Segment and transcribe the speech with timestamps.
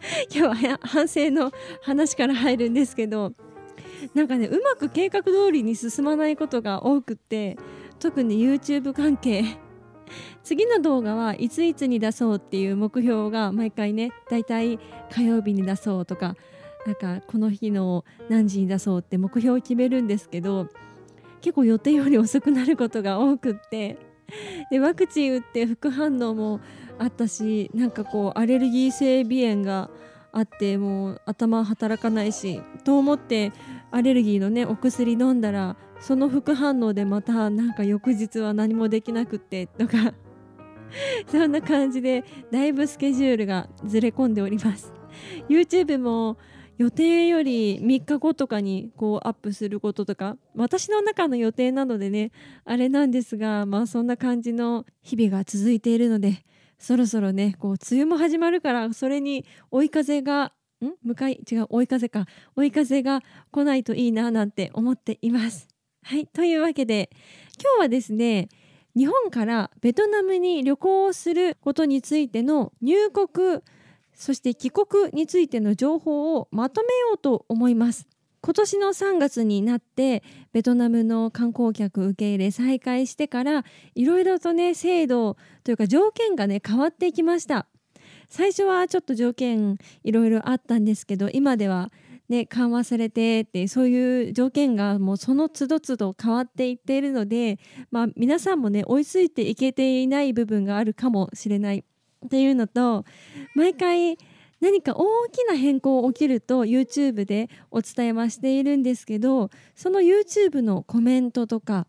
[0.34, 3.32] 今日は反省の話から入るんですけど
[4.14, 7.56] なんかねうまく計画通りに進まないことが多くって
[7.98, 9.44] 特に YouTube 関係。
[10.42, 14.78] 次の動画はいついつに出そうっていう目標が毎回ねだいたい
[15.10, 16.34] 火曜日に出そうとか
[16.86, 20.68] なんかこの日の何時に出そうって目標を決めるんですけど
[21.42, 23.98] 結構予定より遅くなることが多くって。
[24.70, 26.60] でワクチン打って副反応も
[26.98, 29.90] あったしなんかこうアレルギー性鼻炎が
[30.32, 33.52] あってもう頭働かないしと思って
[33.90, 40.14] アレルギーのねお薬飲んだらその副反応でまたなんか翌日は何もできなくってとか
[41.26, 44.92] そんな感じでだいぶスケジュールがずれ込んでおります。
[45.48, 46.36] YouTube も
[46.78, 52.30] 予定より3日後とかにこうアップすることとか私の中の予定なのでね
[52.64, 56.44] あれなんですがまあそんな感じの日々が続いているので
[56.78, 60.92] そろそろねこう梅雨も始まるからそれに追い風がん？
[61.02, 61.40] 向かい？
[61.50, 65.66] 違う追い風か追い風が来ないといいななんて思っています。
[66.04, 67.10] はいというわけで
[67.60, 68.48] 今日はですね
[68.96, 73.60] 日本からベトナムに旅行をすることについての入国
[74.14, 78.08] そして帰国についての情報をまとめようと思います。
[78.40, 80.22] 今年の3月になって
[80.52, 83.64] ベトナムの観光客受け入れ再開してから
[83.94, 87.66] いろいろとね制度というか条件がね変わっていきました。
[88.28, 91.90] 最初はちょっと条件いろいろあったんですけど今では
[92.28, 97.58] ね緩和されてってそういう条件がもうその都度都度変わっていっているので
[97.90, 101.84] まあ皆さんもね追いついていけていない部分があるかもしれない
[102.24, 103.04] っていうのと
[103.54, 104.18] 毎回
[104.60, 111.86] 何か大きな変更起きると YouTube でお伝えはしているんですけどその YouTube のコメントとか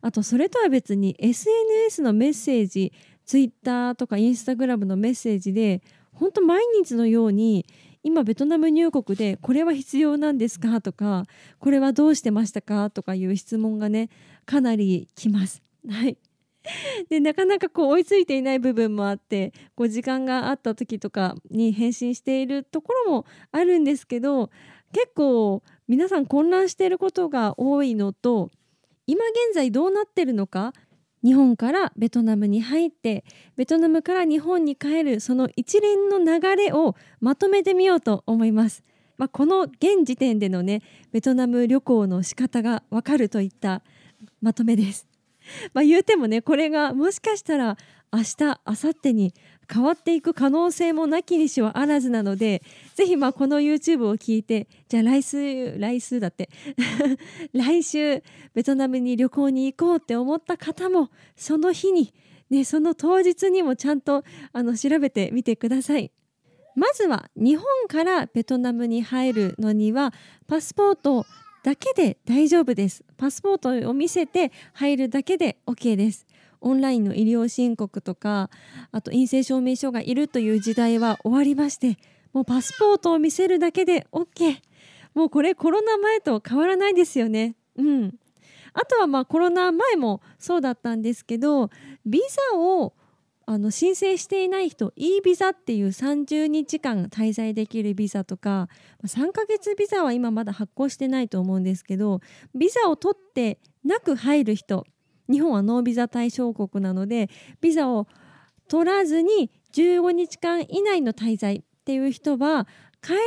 [0.00, 2.92] あとそれとは別に SNS のメッセージ
[3.24, 5.82] Twitter とか Instagram のメッセージで
[6.12, 7.66] 本当毎日のように
[8.02, 11.24] 今ベトナム入国でこれは必要なんですかとか
[11.58, 14.10] これはどうしてましたかとかいう質問がね
[14.44, 15.62] かなり来ます。
[15.88, 16.18] はい
[17.08, 24.50] でなかなかこう追いついていない部分もあってこう時間があった時とかに返信しているところもあるんですけど
[24.92, 28.50] 結構皆さん混乱していることが多いのと
[29.06, 30.72] 今現在どうなってるのか
[31.22, 33.24] 日本からベトナムに入って
[33.56, 38.84] ベトナムから日本に帰るその一連の流れをまとめてみようと思います。
[39.16, 40.82] まあ、この現時点でのね
[41.12, 43.82] ベトナム旅行の仕方がわかるといった
[44.42, 45.13] まとめです。
[45.72, 47.76] まあ言うてもねこれがもしかしたら
[48.12, 49.34] 明日明後日に
[49.72, 52.62] 変わっていく可能性もなきにしはあらずなので
[52.94, 56.50] ぜひまあこの YouTube を聞いてじゃあ来週来週だって
[57.52, 58.22] 来週
[58.54, 62.12] ベトナムに旅行に行こうって思った方もその日に、
[62.50, 64.22] ね、その当日にもちゃんと
[64.52, 66.12] あの調べてみてください。
[66.76, 70.12] まずは日本からベトナムに入るのには
[70.48, 71.24] パスポート
[71.64, 73.02] だけで大丈夫です。
[73.16, 76.26] パスポートを見せて入るだけで OK です。
[76.60, 78.50] オンラインの医療申告とか
[78.92, 81.98] あと陰性証明書がいるという時代は終わりまして
[82.32, 84.60] もうパスポートを見せるだけで OK
[85.14, 88.14] もうこれコロナ前と変わらないですよねうん
[88.72, 91.68] あとはまあコロナ前もそうだったんですけど
[92.06, 92.20] ビ
[92.52, 92.94] ザを
[93.46, 98.68] あの申請していない人 E ビザっていう30日間滞在できるビザとか
[99.04, 102.20] 3ヶ月ビザは今まだ発行してないと思うんですけど
[102.54, 104.86] ビザを取ってなく入る人
[105.30, 107.28] 日本はノービザ対象国なので
[107.60, 108.06] ビザを
[108.68, 112.66] 取らずに15日間以内の滞在っていう人は
[113.02, 113.18] 帰り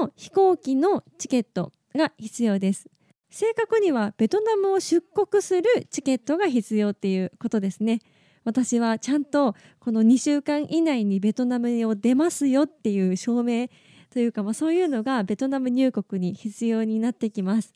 [0.00, 2.88] の飛行機のチケットが必要です。
[3.30, 7.98] 正確にはベトナムを出国するチケットが必要っていうことですね。
[8.44, 13.68] 私はちゃんとこの2週間以内にベトナムを出ますよっていう証明
[14.10, 17.74] というか、まあ、そういうのがベトナム入国に必要になってきます。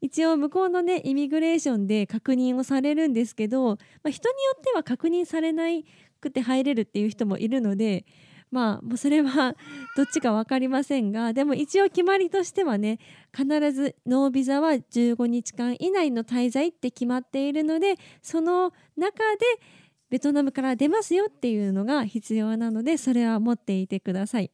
[0.00, 5.64] 一応向こうのねイミグレーションで確認をされるんですけど、まあ、人によっては確認されな
[6.20, 8.04] くて入れるっていう人もいるので
[8.50, 9.56] まあもうそれは
[9.96, 12.98] どっちか分かりませんがでも一応決まりとしてはね
[13.34, 19.44] 必ずノービザは15日間以内の滞在って決まっているのでその中で
[20.14, 24.52] ベトナムから出ますよっていうのが必要なのでそれは持っていてください。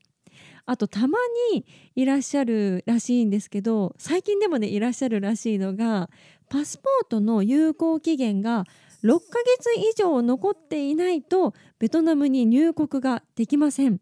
[0.64, 1.18] あとたま
[1.52, 6.08] にいらっしゃるらしいんですけど最近でもねいらっしゃるらしいのが
[6.48, 8.64] パスポートの有効期限が
[9.04, 9.18] 6ヶ
[9.58, 14.00] 月以上残っていないとベトナムに入国ができません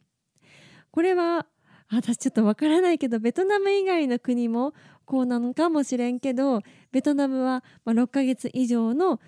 [0.93, 1.46] これは
[1.90, 4.75] 私ちょっとわからないけどベトナム以外の国も
[5.06, 6.60] こうなのかもしれんけど
[6.93, 9.19] ベトナムは6ヶ月以上の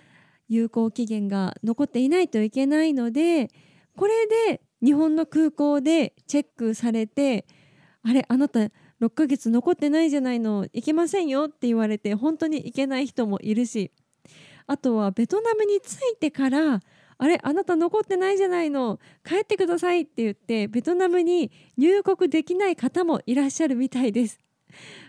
[0.51, 3.49] 有効期限が残っていないといけないので
[3.97, 7.47] これで日本の空港でチェックされて
[8.03, 8.61] あれあなた
[9.01, 13.93] 6ヶ月残ってないじゃないの行けませんよって言われて本当に行けない人もいるし
[14.67, 16.81] あとはベトナムに着いてから
[17.23, 24.39] あれあなた残ってないじゃないの帰ってくださいって言ってベトナムに入国できない方もいらっしゃるみたいです。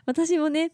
[0.05, 0.71] 私もね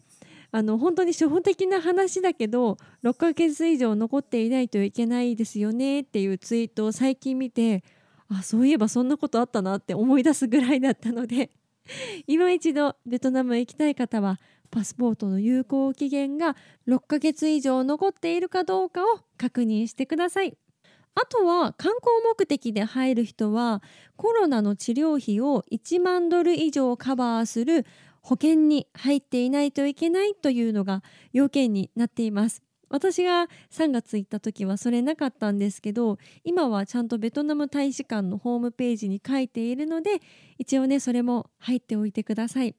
[0.50, 7.84] あの本当に初歩的な話だけど6ヶ月以上残っていないといけないですよねっていうツイートを最近見て
[8.28, 11.50] あそういえばそんなことあったなって思い出すぐらいだったので
[12.26, 14.38] 今一度ベトナムへ行きたい方は
[14.70, 16.56] パスポートの有効期限が
[16.86, 20.56] 6ヶ月以上残っているかどうかを確認してください。
[21.14, 23.82] あとは観光目的で入る人は
[24.16, 27.86] コロナの治療費を1万ドル以上カバーする
[28.28, 31.02] 保険に入っていないといけないというのが
[31.32, 32.62] 要件になっています。
[32.90, 40.20] 私が3月行った時はそれなかったんですけど今はちゃんとベトナム大使館のホームページに書いているので
[40.58, 42.76] 一応ねそれも入っておいてください。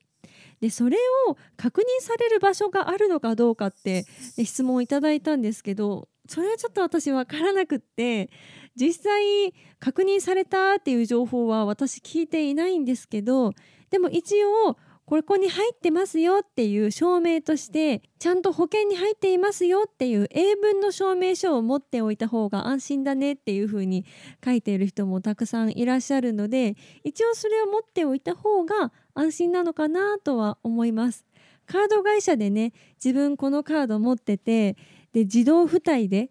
[0.61, 0.97] でそれ
[1.27, 4.05] を確認される場所があるのかどうかって
[4.45, 8.29] 質問をいただいたんですけどそれはちょっと私分からなくって
[8.75, 13.53] 実際確認されたっていう情報は私聞いていないんですけど
[13.89, 14.77] でも一応
[15.09, 24.05] ここに入ってますよっていう証明としてちゃんと保険に入っていますよっていう英文の証明書を持っておいた方が安心だねっていうふうに
[24.45, 31.25] 書いている人もたくさんいらっしゃるので一応それを持っておいた方が安心なのかなとは思います。
[31.65, 32.73] カード会社でね
[33.03, 34.73] 自分このカード持ってて
[35.11, 36.29] で自動付帯で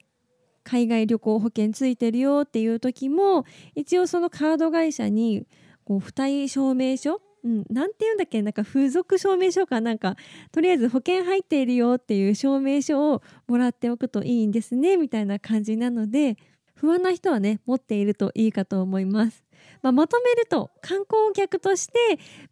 [0.62, 5.48] 海外旅行保険ついてるよっていう時も一応そのカード会社に
[5.82, 10.16] こう付帯証明書うん、なんて言うんだっけなんか風俗証明書かなんか
[10.52, 16.36] とりあえず保険入っているよっていう証明書をもらっておくといいんですねみたいな感じなので
[16.74, 19.42] 不安な人はね持っているといいかと思います。
[19.82, 21.92] まあ、まとめると観光客として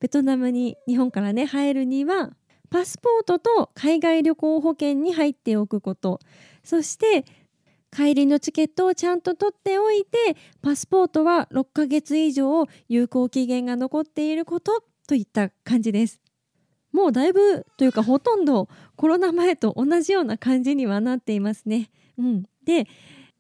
[0.01, 2.31] ベトナムに日本からね入るには
[2.71, 6.21] パスポートと海外旅行保険に入っておくこと
[6.65, 7.25] そして
[7.97, 16.21] 帰りのチケットをちゃんと取っておいてパスポートは6ヶ月以上有効期限が残っていることといった感じです。
[16.93, 22.87] もうだいぶというかほとんどコロナ前と同じような感じにはなっていますね、うん、で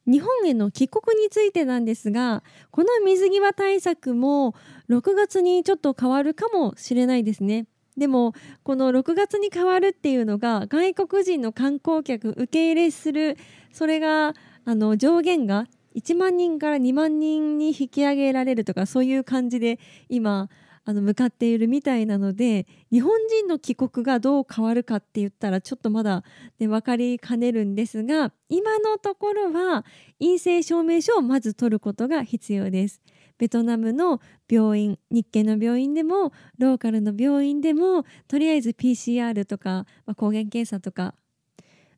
[0.07, 4.55] 日本への帰国についてなんですがこの水際対策も
[4.91, 7.67] 6月にちょっと変わるかもしれないですね。
[7.97, 13.37] でもこの6月に変わるっていうのが外国人の観光客受け入れする
[13.73, 14.35] それが
[14.65, 15.67] あの上限が
[15.97, 19.79] 1万人から2万人に引き上げられるとかそういう感じで
[20.09, 20.51] 今
[20.89, 26.23] あの向かっているみたいなので日本人の帰国がどう変わるかって言ったらちょっとまだ、
[26.61, 29.85] ね、分かりかねるんですが今のところは
[30.21, 33.03] 陰性証明書をまず取ることが必要です。
[33.39, 41.15] ベトナムの病院日系の病院でもローカルの病院でもとりあえず PCR とか、まあ、抗原検査とか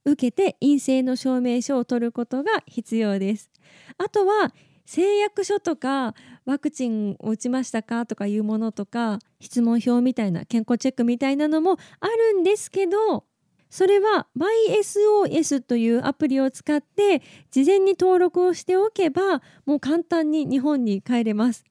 [0.04, 3.50] 受けて陰性の証明書を取ることが必要です。
[3.98, 4.52] あとは
[4.86, 6.14] 誓約書とか
[6.46, 13.24] ワクチンを打ちましたかとかいうものとか質問票みたいな健康チェックみたいなのもあるんですけど
[13.70, 21.64] それは MySOS というアプリを使って事前に登録をしておけばもう簡単に日本に帰れます。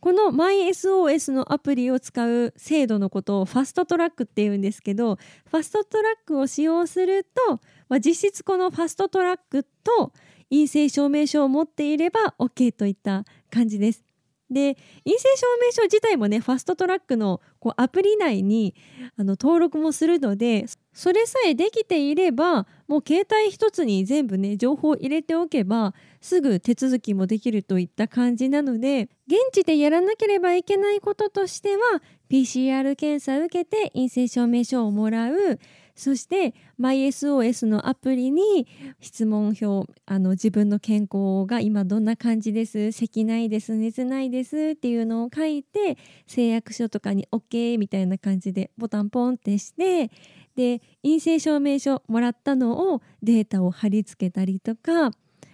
[0.00, 5.16] この MySOS のアプリを使う制度のことをファストトラックっていうんですけど
[5.50, 10.12] ファストトラックを使用すると、まあ、実質このファストトラックと
[10.50, 14.02] 陰性証明書を持っていれば OK といった感じです。
[14.50, 18.74] で陰性証明書自体もねファストトラックのこうアプリ内に
[19.16, 35.58] あの登録もするのでそれさえできていればもう携帯一つに全部ね情報を入れておけばすぐ手続きもできるといった感じなので現地でやらなければいけないこととしては PCR 検査を受けて陰性証明書をもらう。
[36.00, 38.66] そして MySOS のアプリに
[39.00, 42.90] 質問票あの自分の健康が今どんな感じです？
[42.90, 43.74] 咳ないです？
[43.74, 44.72] 熱ないです？
[44.72, 50.10] っていうのを書いて誓約書とかに OK みたいな感じでボタンポンってして
[50.56, 55.10] で陰性証明書もらったのをデータを貼り付けたりとか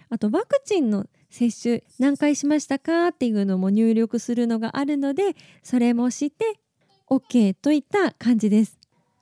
[0.09, 6.53] あとワクチンの接種何回しましたかっていうのも入力するのがあるのでそれもして
[7.09, 8.76] OK といった感じです。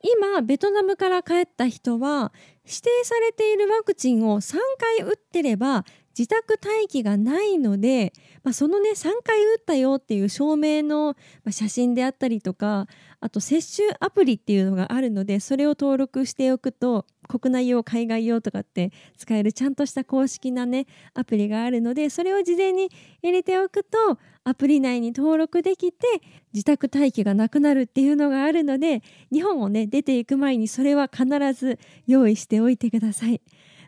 [0.06, 2.32] 今ベトナムから帰った人は
[2.64, 5.84] 指定されているワクチンを3回打ってれば
[6.16, 11.14] 自宅待機がないので、まあ、そのね3回打ったよっていう証明の
[11.50, 12.86] 写真であったりとか
[13.20, 22.90] あと接種アプリっていうのがあるのでそれを登録しておくと国内用海外用とかって使えるちゃんとした公式なねアプリがあるのでそれを事前に
[23.22, 26.06] 入れておくとアプリ内に登録できて
[26.52, 29.02] 自宅待機がなくなるっていうのがあるので
[29.32, 33.40] 日本をね出ていく前にそれは必ず用意しておいてください。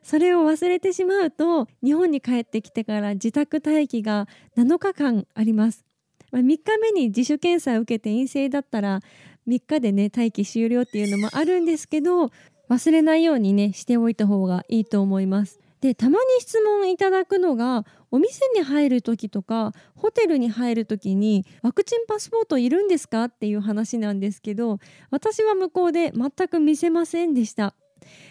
[0.02, 4.26] それを忘れてしまうと日本に帰ってきてから自宅待機が
[4.56, 5.84] 7日間あります。
[6.32, 9.00] 3日目に自主検査を受けて陰性だったら
[9.46, 12.30] 3日でね待機終了っていうのもあるんですけど
[12.68, 15.60] 忘れないようにねしておいた方がいいと思います。
[15.80, 24.78] でたまに質問いただくのがお店に入る時とかホテルに入る時にワクチンパスポートいるんですかっていう話なんですけど
[25.10, 27.74] 私は向こうで全く見せませんでした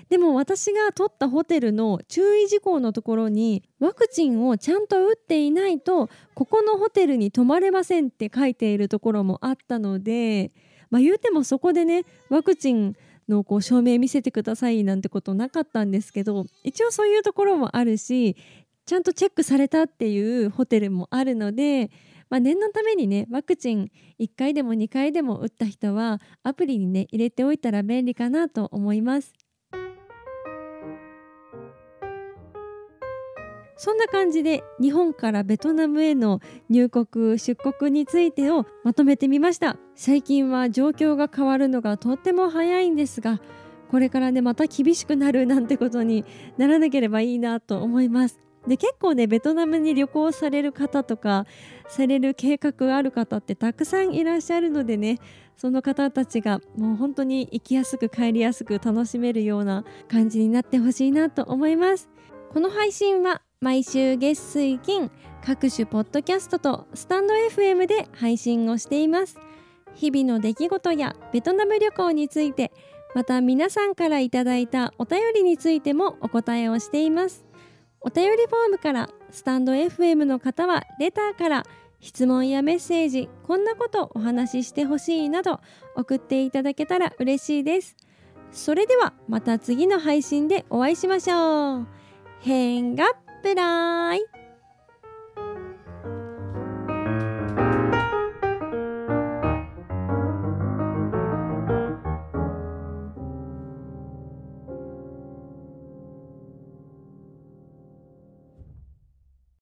[0.10, 10.51] でも私が取ったホテルの注意事項のところにワクチンをちゃんと打っていないとここのホテルに泊まれませんって書いているところもあったので、
[10.89, 12.96] まあ、言うてもそこでねワクチン
[13.27, 18.36] のこう証明見せてくださいなんてことなかったんですけど一応そういうところもあるし
[18.86, 21.91] ちゃんとチェックされたっていうホテルもあるので、
[22.29, 29.34] まあ、念のためにねワクチン1回でも2回でも打った人はアプリにね入れておいたら便利かなと思います。
[33.77, 39.77] そんな感じで日本からベトナムへの入国出国についてをまとめてみました。
[39.96, 43.39] 最近は状況が変わるのがとっても早いんですが
[43.89, 46.25] これからねまた厳しくなるなんてことに
[46.57, 48.39] ならなければいいなと思います。
[48.67, 51.46] で結構ねベトナムに旅行される方とか
[51.88, 55.19] される計画ある方ってたくさんいらっしゃるのでね
[55.55, 62.10] その方たちがもう本当に行きやすく帰りやすく楽しめるような感じになってほしいなと思います。
[62.51, 65.10] この配信は毎週月水金
[65.44, 69.40] 各種ポッドキャストとスタンド FM で配信をしています。
[69.96, 72.72] 日々の出来事やベトナム旅行について
[73.16, 77.46] また皆さんからいただいたお便りについてもお答えをしています。
[78.00, 81.64] お便りフォームからスタンド FM の方はレターから
[82.00, 85.62] 質問やメッセージこんなことお話ししてほしいなど
[85.96, 87.96] 送っていただけたら嬉しいです。
[88.52, 91.88] それではまた次の配信でお会いしましょう。
[92.40, 93.06] 変が
[93.41, 94.47] プライ。